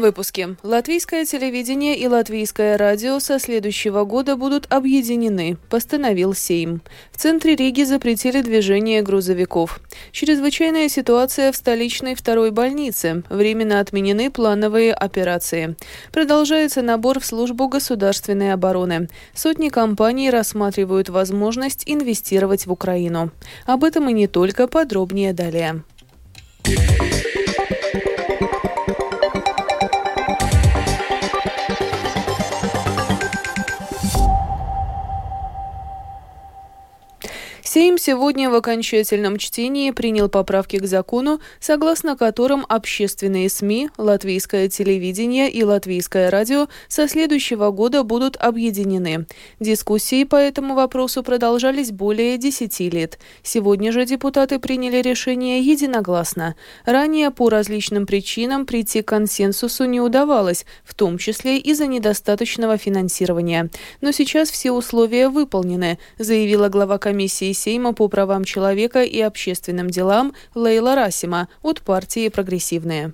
[0.00, 6.82] выпуске латвийское телевидение и латвийское радио со следующего года будут объединены, постановил Сейм.
[7.12, 9.80] В центре Риги запретили движение грузовиков.
[10.12, 13.22] Чрезвычайная ситуация в столичной второй больнице.
[13.30, 15.76] Временно отменены плановые операции.
[16.12, 19.08] Продолжается набор в службу государственной обороны.
[19.34, 23.30] Сотни компаний рассматривают возможность инвестировать в Украину.
[23.66, 25.82] Об этом и не только подробнее далее.
[37.72, 45.48] Сейм сегодня в окончательном чтении принял поправки к закону, согласно которым общественные СМИ, латвийское телевидение
[45.48, 49.24] и латвийское радио со следующего года будут объединены.
[49.60, 53.20] Дискуссии по этому вопросу продолжались более 10 лет.
[53.44, 56.56] Сегодня же депутаты приняли решение единогласно.
[56.84, 63.70] Ранее по различным причинам прийти к консенсусу не удавалось, в том числе из-за недостаточного финансирования.
[64.00, 70.32] Но сейчас все условия выполнены, заявила глава комиссии Сейма по правам человека и общественным делам
[70.54, 73.12] Лейла Расима от партии «Прогрессивные».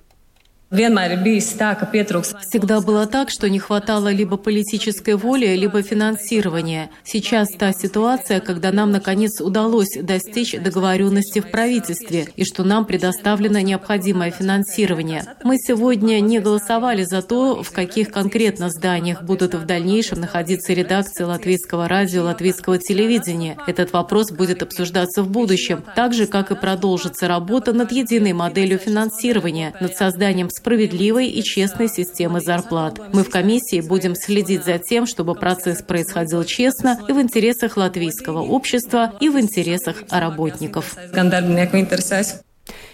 [2.41, 6.89] Всегда было так, что не хватало либо политической воли, либо финансирования.
[7.05, 13.61] Сейчас та ситуация, когда нам наконец удалось достичь договоренности в правительстве и что нам предоставлено
[13.61, 15.23] необходимое финансирование.
[15.41, 21.23] Мы сегодня не голосовали за то, в каких конкретно зданиях будут в дальнейшем находиться редакции
[21.23, 23.55] латвийского радио, латвийского телевидения.
[23.67, 28.79] Этот вопрос будет обсуждаться в будущем, так же, как и продолжится работа над единой моделью
[28.79, 32.99] финансирования, над созданием справедливой и честной системы зарплат.
[33.13, 38.41] Мы в комиссии будем следить за тем, чтобы процесс происходил честно и в интересах латвийского
[38.41, 40.95] общества, и в интересах работников.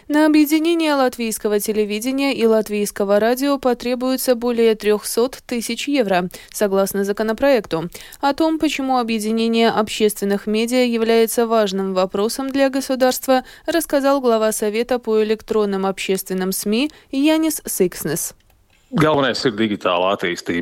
[0.08, 7.90] На объединение латвийского телевидения и латвийского радио потребуется более 300 тысяч евро, согласно законопроекту.
[8.20, 15.24] О том, почему объединение общественных медиа является важным вопросом для государства, рассказал глава Совета по
[15.24, 18.36] электронным общественным СМИ Янис Сикснес.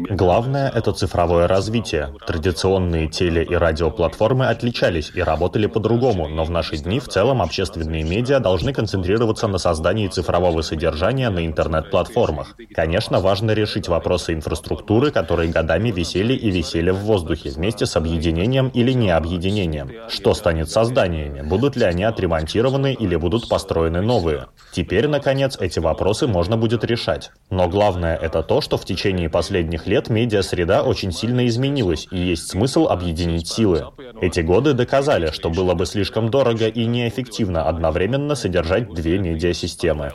[0.09, 2.16] Главное– это цифровое развитие.
[2.25, 8.06] Традиционные теле- и радиоплатформы отличались и работали по-другому, но в наши дни в целом общественные
[8.06, 12.56] медиа должны концентрироваться на создании цифрового содержания на интернет-платформах.
[12.74, 18.69] Конечно, важно решить вопросы инфраструктуры, которые годами висели и висели в воздухе, вместе с объединением
[18.69, 19.92] или не объединением.
[20.08, 21.42] Что станет с зданиями?
[21.42, 24.46] Будут ли они отремонтированы или будут построены новые?
[24.72, 27.31] Теперь, наконец, эти вопросы можно будет решать.
[27.50, 32.49] Но главное это то, что в течение последних лет медиа-среда очень сильно изменилась, и есть
[32.49, 33.87] смысл объединить силы.
[34.21, 40.13] Эти годы доказали, что было бы слишком дорого и неэффективно одновременно содержать две медиасистемы.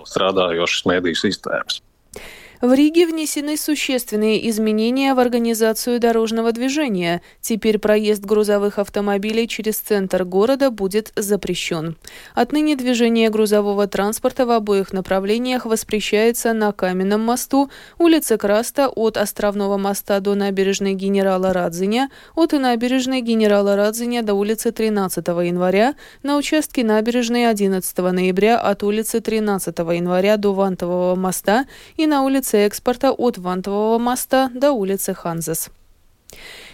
[2.62, 7.20] В Риге внесены существенные изменения в организацию дорожного движения.
[7.42, 11.96] Теперь проезд грузовых автомобилей через центр города будет запрещен.
[12.34, 19.76] Отныне движение грузового транспорта в обоих направлениях воспрещается на Каменном мосту, улице Краста от Островного
[19.76, 26.84] моста до набережной генерала Радзиня, от набережной генерала Радзиня до улицы 13 января, на участке
[26.84, 33.10] набережной 11 ноября от улицы 13 января до Вантового моста и на улице улицы экспорта
[33.10, 35.70] от Вантового моста до улицы Ханзас.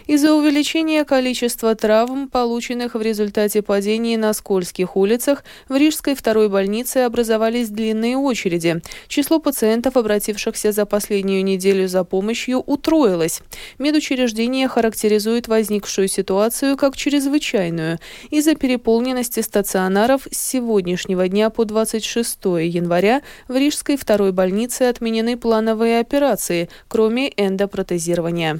[0.05, 6.97] Из-за увеличения количества травм, полученных в результате падений на скользких улицах, в Рижской второй больнице
[6.97, 8.81] образовались длинные очереди.
[9.07, 13.41] Число пациентов, обратившихся за последнюю неделю за помощью, утроилось.
[13.79, 17.99] Медучреждение характеризует возникшую ситуацию как чрезвычайную.
[18.29, 26.01] Из-за переполненности стационаров с сегодняшнего дня по 26 января в Рижской второй больнице отменены плановые
[26.01, 28.59] операции, кроме эндопротезирования.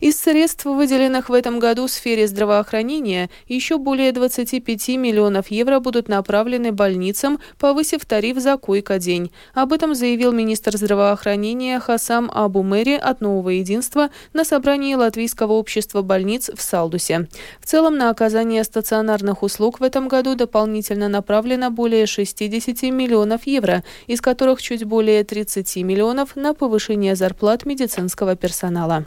[0.00, 6.08] Из средств, выделенных в этом году в сфере здравоохранения, еще более 25 миллионов евро будут
[6.08, 9.30] направлены больницам, повысив тариф за койко-день.
[9.54, 16.50] Об этом заявил министр здравоохранения Хасам Абу-Мэри от «Нового единства» на собрании Латвийского общества больниц
[16.54, 17.28] в Салдусе.
[17.60, 23.82] В целом на оказание стационарных услуг в этом году дополнительно направлено более 60 миллионов евро,
[24.06, 29.06] из которых чуть более 30 миллионов на повышение зарплат медицинского персонала.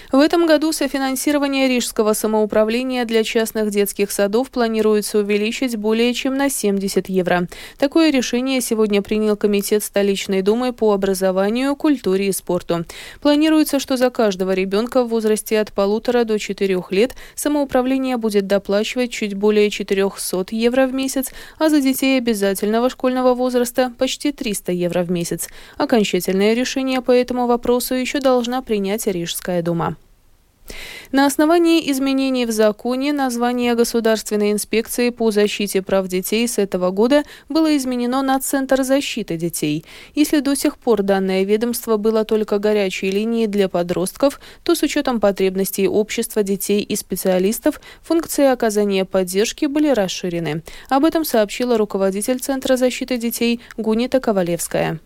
[0.11, 6.49] В этом году софинансирование Рижского самоуправления для частных детских садов планируется увеличить более чем на
[6.49, 7.47] 70 евро.
[7.77, 12.83] Такое решение сегодня принял Комитет столичной думы по образованию, культуре и спорту.
[13.21, 19.11] Планируется, что за каждого ребенка в возрасте от полутора до четырех лет самоуправление будет доплачивать
[19.11, 25.03] чуть более 400 евро в месяц, а за детей обязательного школьного возраста почти 300 евро
[25.03, 25.47] в месяц.
[25.77, 29.95] Окончательное решение по этому вопросу еще должна принять Рижская дума.
[31.11, 37.23] На основании изменений в законе название Государственной инспекции по защите прав детей с этого года
[37.49, 39.85] было изменено на Центр защиты детей.
[40.15, 45.19] Если до сих пор данное ведомство было только горячей линией для подростков, то с учетом
[45.19, 50.63] потребностей общества, детей и специалистов функции оказания поддержки были расширены.
[50.89, 54.99] Об этом сообщила руководитель Центра защиты детей Гунита Ковалевская.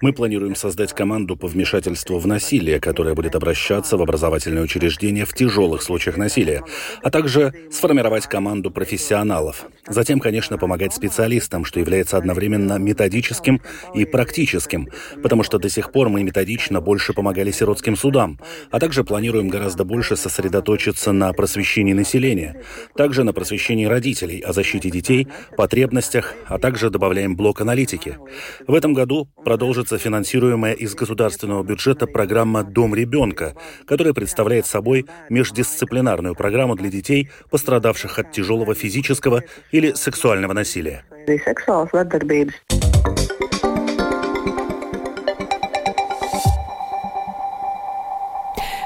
[0.00, 5.34] Мы планируем создать команду по вмешательству в насилие, которая будет обращаться в образовательные учреждения в
[5.34, 6.62] тяжелых случаях насилия,
[7.02, 9.66] а также сформировать команду профессионалов.
[9.88, 13.60] Затем, конечно, помогать специалистам, что является одновременно методическим
[13.94, 14.88] и практическим,
[15.22, 18.38] потому что до сих пор мы методично больше помогали сиротским судам,
[18.70, 22.62] а также планируем гораздо больше сосредоточиться на просвещении населения,
[22.96, 25.26] также на просвещении родителей, о защите детей,
[25.56, 28.18] потребностях, а также добавляем блок аналитики.
[28.68, 33.54] В этом году продолжится финансируемая из государственного бюджета программа «Дом ребенка»,
[33.86, 39.42] которая представляет собой междисциплинарную программу для детей, пострадавших от тяжелого физического
[39.72, 41.02] или сексуального насилия.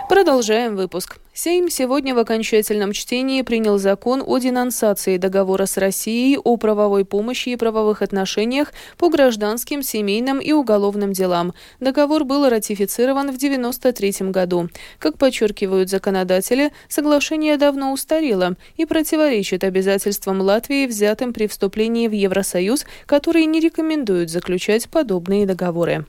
[0.08, 1.18] Продолжаем выпуск.
[1.34, 7.48] Сейм сегодня в окончательном чтении принял закон о денонсации договора с Россией о правовой помощи
[7.48, 11.54] и правовых отношениях по гражданским, семейным и уголовным делам.
[11.80, 14.68] Договор был ратифицирован в 1993 году.
[14.98, 22.84] Как подчеркивают законодатели, соглашение давно устарело и противоречит обязательствам Латвии, взятым при вступлении в Евросоюз,
[23.06, 26.04] которые не рекомендуют заключать подобные договоры.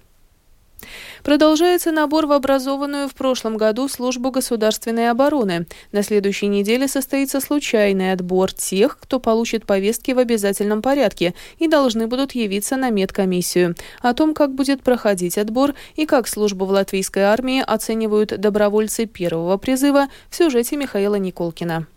[1.24, 5.68] Продолжается набор в образованную в прошлом году службу государственной обороны.
[5.91, 12.07] На следующей неделе состоится случайный отбор тех, кто получит повестки в обязательном порядке и должны
[12.07, 13.75] будут явиться на медкомиссию.
[14.01, 19.57] О том, как будет проходить отбор и как службу в латвийской армии оценивают добровольцы первого
[19.57, 21.88] призыва, в сюжете Михаила Николкина.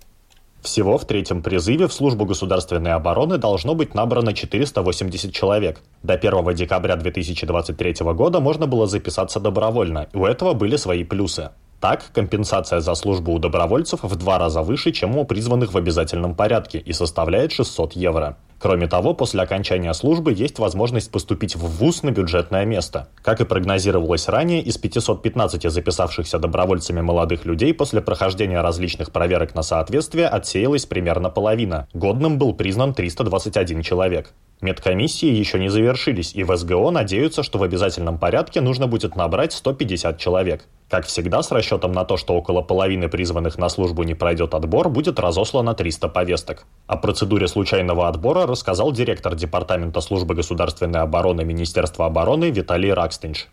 [0.67, 5.81] Всего в третьем призыве в службу государственной обороны должно быть набрано 480 человек.
[6.03, 11.51] До 1 декабря 2023 года можно было записаться добровольно, и у этого были свои плюсы.
[11.81, 16.35] Так, компенсация за службу у добровольцев в два раза выше, чем у призванных в обязательном
[16.35, 18.37] порядке и составляет 600 евро.
[18.59, 23.09] Кроме того, после окончания службы есть возможность поступить в ВУЗ на бюджетное место.
[23.23, 29.63] Как и прогнозировалось ранее, из 515 записавшихся добровольцами молодых людей после прохождения различных проверок на
[29.63, 31.87] соответствие отсеялась примерно половина.
[31.93, 34.33] Годным был признан 321 человек.
[34.63, 39.53] Медкомиссии еще не завершились, и в СГО надеются, что в обязательном порядке нужно будет набрать
[39.53, 40.65] 150 человек.
[40.89, 44.89] Как всегда, с расчетом на то, что около половины призванных на службу не пройдет отбор,
[44.89, 46.65] будет разослано 300 повесток.
[46.87, 53.49] О процедуре случайного отбора рассказал директор Департамента службы государственной обороны Министерства обороны Виталий Ракстинч.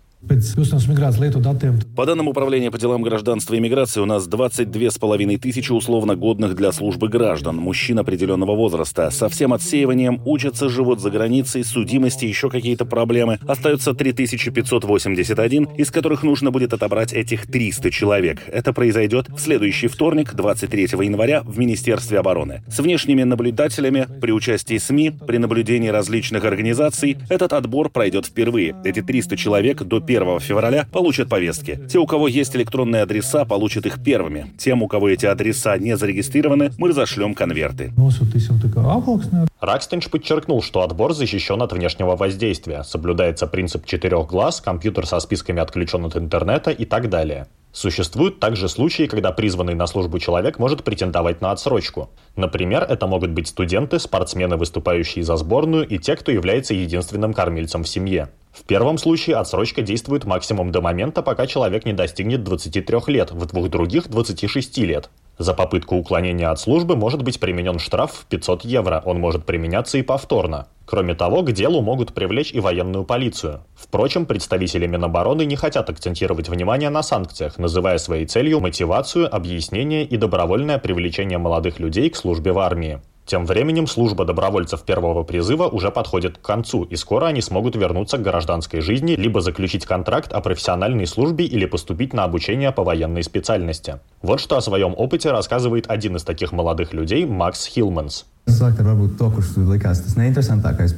[1.98, 6.16] По данным Управления по делам гражданства и миграции, у нас 22 с половиной тысячи условно
[6.16, 9.12] годных для службы граждан, мужчин определенного возраста.
[9.12, 13.38] Со всем отсеиванием учатся, живут за границей, судимости, еще какие-то проблемы.
[13.46, 18.44] Остается 3581, из которых нужно будет отобрать этих 300 человек.
[18.48, 22.64] Это произойдет в следующий вторник, 23 января, в Министерстве обороны.
[22.69, 28.74] С внешними наблюдателями, при участии СМИ, при наблюдении различных организаций, этот отбор пройдет впервые.
[28.86, 31.80] Эти 300 человек до 1 февраля получат повестки.
[31.90, 34.48] Те, у кого есть электронные адреса, получат их первыми.
[34.58, 37.92] Тем, у кого эти адреса не зарегистрированы, мы разошлем конверты.
[39.60, 45.62] Ракстенч подчеркнул, что отбор защищен от внешнего воздействия, соблюдается принцип четырех глаз, компьютер со списками
[45.62, 47.48] отключен от интернета и так далее.
[47.73, 52.11] Существуют также случаи, когда призванный на службу человек может претендовать на отсрочку.
[52.35, 57.83] Например, это могут быть студенты, спортсмены, выступающие за сборную, и те, кто является единственным кормильцем
[57.83, 58.30] в семье.
[58.51, 63.44] В первом случае отсрочка действует максимум до момента, пока человек не достигнет 23 лет, в
[63.47, 65.09] двух других– 26 лет.
[65.37, 69.97] За попытку уклонения от службы может быть применен штраф в 500 евро, он может применяться
[69.97, 70.68] и повторно.
[70.85, 73.63] Кроме того, к делу могут привлечь и военную полицию.
[73.73, 80.18] Впрочем, представители Минобороны не хотят акцентировать внимание на санкциях, называя своей целью мотивацию, объяснение и
[80.18, 83.02] добровольное привлечение молодых людей к службе в армии.
[83.25, 88.18] Тем временем служба добровольцев первого призыва уже подходит к концу, и скоро они смогут вернуться
[88.18, 93.23] к гражданской жизни, либо заключить контракт о профессиональной службе или поступить на обучение по военной
[93.23, 93.99] специальности.
[94.21, 98.25] Вот что о своем опыте рассказывает один из таких молодых людей Макс Хилманс.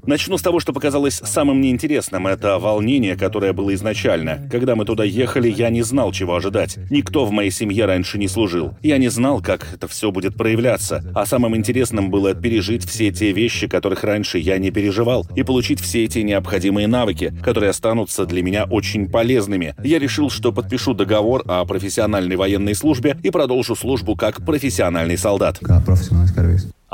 [0.05, 2.27] Начну с того, что показалось самым неинтересным.
[2.27, 4.47] Это волнение, которое было изначально.
[4.51, 6.77] Когда мы туда ехали, я не знал, чего ожидать.
[6.89, 8.73] Никто в моей семье раньше не служил.
[8.81, 11.03] Я не знал, как это все будет проявляться.
[11.15, 15.79] А самым интересным было пережить все те вещи, которых раньше я не переживал, и получить
[15.79, 19.75] все эти необходимые навыки, которые останутся для меня очень полезными.
[19.83, 25.59] Я решил, что подпишу договор о профессиональной военной службе и продолжу службу как профессиональный солдат.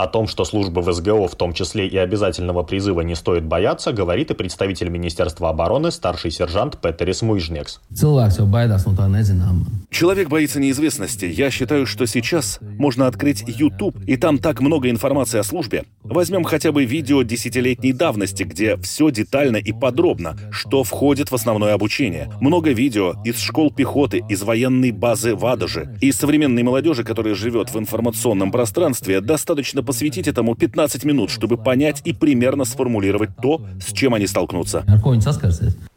[0.01, 3.93] О том, что службы в СГО, в том числе и обязательного призыва, не стоит бояться,
[3.93, 7.79] говорит и представитель Министерства обороны, старший сержант Петерис Муижнекс.
[9.91, 11.25] Человек боится неизвестности.
[11.25, 15.83] Я считаю, что сейчас можно открыть YouTube, и там так много информации о службе.
[16.01, 21.75] Возьмем хотя бы видео десятилетней давности, где все детально и подробно, что входит в основное
[21.75, 22.27] обучение.
[22.41, 25.95] Много видео из школ пехоты, из военной базы в Адаже.
[26.01, 32.01] И современной молодежи, которая живет в информационном пространстве, достаточно посвятить этому 15 минут, чтобы понять
[32.05, 34.85] и примерно сформулировать то, с чем они столкнутся.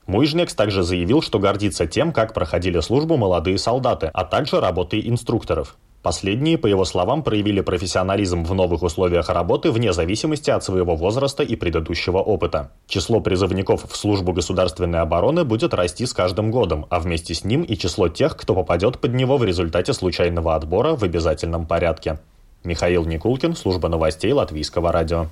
[0.08, 5.76] Муижнекс также заявил, что гордится тем, как проходили службу молодые солдаты, а также работой инструкторов.
[6.02, 11.44] Последние, по его словам, проявили профессионализм в новых условиях работы вне зависимости от своего возраста
[11.44, 12.72] и предыдущего опыта.
[12.88, 17.62] Число призывников в службу государственной обороны будет расти с каждым годом, а вместе с ним
[17.62, 22.18] и число тех, кто попадет под него в результате случайного отбора в обязательном порядке.
[22.64, 25.28] Михаил Никулкин, служба новостей Латвийского радио.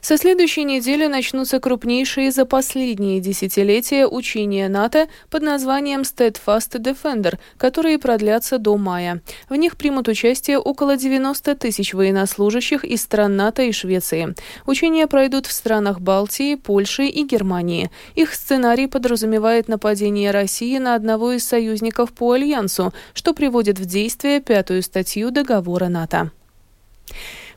[0.00, 7.98] Со следующей недели начнутся крупнейшие за последние десятилетия учения НАТО под названием Steadfast Defender, которые
[7.98, 9.20] продлятся до мая.
[9.48, 14.34] В них примут участие около 90 тысяч военнослужащих из стран НАТО и Швеции.
[14.66, 17.90] Учения пройдут в странах Балтии, Польши и Германии.
[18.14, 24.40] Их сценарий подразумевает нападение России на одного из союзников по Альянсу, что приводит в действие
[24.40, 26.30] пятую статью договора НАТО.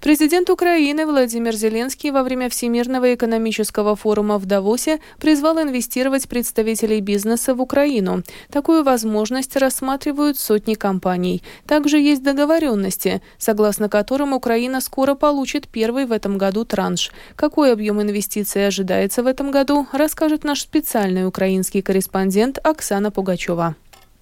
[0.02, 7.54] Президент Украины Владимир Зеленский во время Всемирного экономического форума в Давосе призвал инвестировать представителей бизнеса
[7.54, 8.24] в Украину.
[8.50, 11.44] Такую возможность рассматривают сотни компаний.
[11.68, 17.12] Также есть договоренности, согласно которым Украина скоро получит первый в этом году транш.
[17.36, 23.76] Какой объем инвестиций ожидается в этом году, расскажет наш специальный украинский корреспондент Оксана Пугачева.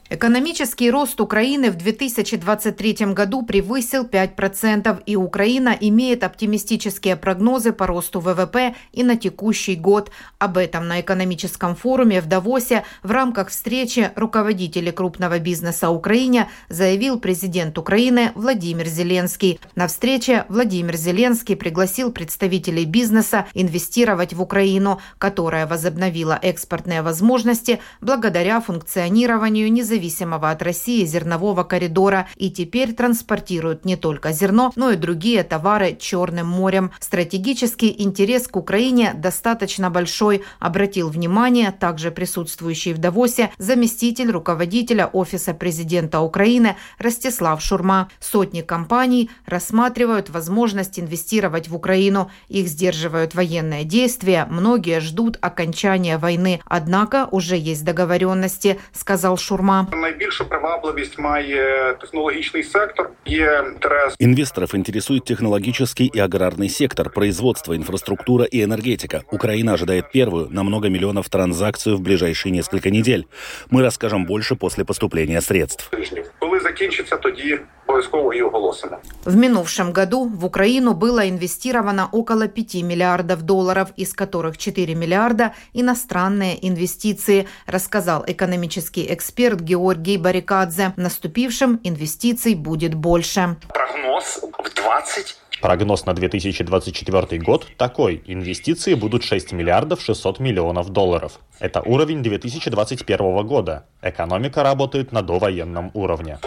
[0.10, 8.22] Экономический рост Украины в 2023 году превысил 5%, и Украина имеет оптимистические прогнозы по росту
[8.22, 10.10] ВВП и на текущий год.
[10.40, 17.20] Об этом на экономическом форуме в Давосе в рамках встречи руководителей крупного бизнеса Украине заявил
[17.20, 19.60] президент Украины Владимир Зеленский.
[19.76, 28.62] На встрече Владимир Зеленский пригласил представителей бизнеса инвестировать в Украину, которая возобновила экспортные возможности благодаря
[28.62, 34.96] функционированию независимых независимого от России зернового коридора и теперь транспортируют не только зерно, но и
[34.96, 36.92] другие товары Черным морем.
[37.00, 45.54] Стратегический интерес к Украине достаточно большой, обратил внимание также присутствующий в Давосе заместитель руководителя Офиса
[45.54, 48.10] президента Украины Ростислав Шурма.
[48.20, 52.30] Сотни компаний рассматривают возможность инвестировать в Украину.
[52.50, 56.60] Их сдерживают военные действия, многие ждут окончания войны.
[56.66, 59.87] Однако уже есть договоренности, сказал Шурма.
[59.93, 63.11] Найбільшу привабливість має технологічний сектор.
[63.27, 69.23] Є інтерес инвесторов интересует технологический и аграрный сектор, производство, инфраструктура и энергетика.
[69.31, 73.27] Украина ожидает первую на много миллионов транзакцию в ближайшие несколько недель.
[73.71, 75.91] Мы расскажем больше после поступления средств.
[76.39, 79.00] Коли закінчиться, тоді обов'язково оголосимо.
[79.26, 85.54] В минувшем году в Украину было инвестировано около 5 миллиардов долларов, из которых 4 миллиарда–
[85.74, 90.94] иностранные инвестиции, рассказал экономический эксперт Георгий Барикадзе.
[90.96, 93.58] В наступившем инвестиций будет больше.
[93.70, 98.22] Прогноз в 20 Прогноз на 2024 год такой.
[98.28, 101.40] Инвестиции будут 6 миллиардов 600 миллионов долларов.
[101.60, 103.86] Это уровень 2021 года.
[104.02, 106.38] Экономика работает на довоенном уровне.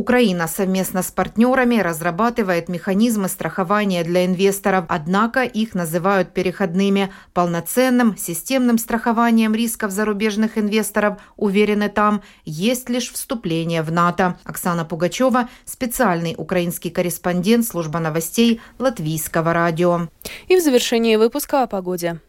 [0.00, 7.12] Украина совместно с партнерами разрабатывает механизмы страхования для инвесторов, однако их называют переходными.
[7.34, 14.38] Полноценным системным страхованием рисков зарубежных инвесторов, уверены там, есть лишь вступление в НАТО.
[14.44, 20.08] Оксана Пугачева, специальный украинский корреспондент служба новостей Латвийского радио.
[20.48, 22.20] И в завершении выпуска о погоде.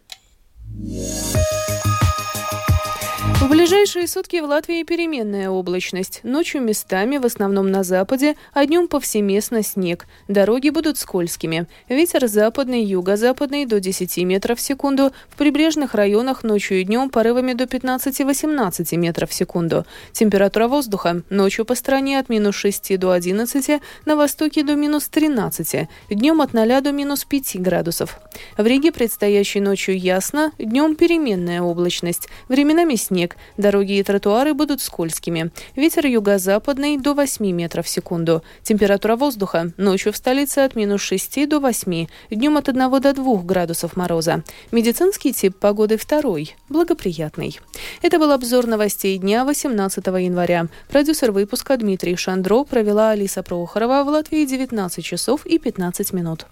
[3.51, 6.21] Ближайшие сутки в Латвии переменная облачность.
[6.23, 10.07] Ночью местами, в основном на западе, а днем повсеместно снег.
[10.29, 11.67] Дороги будут скользкими.
[11.89, 15.11] Ветер западный, юго-западный до 10 метров в секунду.
[15.27, 19.85] В прибрежных районах ночью и днем порывами до 15-18 метров в секунду.
[20.13, 25.89] Температура воздуха ночью по стране от минус 6 до 11, на востоке до минус 13,
[26.09, 28.17] днем от 0 до минус 5 градусов.
[28.57, 32.29] В Риге предстоящей ночью ясно, днем переменная облачность.
[32.47, 33.35] Временами снег.
[33.57, 35.51] Дороги и тротуары будут скользкими.
[35.75, 38.43] Ветер юго-западный до 8 метров в секунду.
[38.63, 43.43] Температура воздуха ночью в столице от минус 6 до 8, днем от 1 до 2
[43.43, 44.43] градусов мороза.
[44.71, 47.59] Медицинский тип погоды второй, благоприятный.
[48.01, 50.67] Это был обзор новостей дня 18 января.
[50.89, 56.45] Продюсер выпуска Дмитрий Шандро провела Алиса Прохорова в Латвии 19 часов и 15 минут.